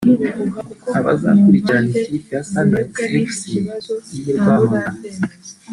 Abazakurikirana 0.97 1.87
ikipe 1.99 2.29
ya 2.35 2.41
Sunrise 2.49 2.95
Fc 3.31 3.41
y’i 4.25 4.33
Rwamagana 4.37 5.25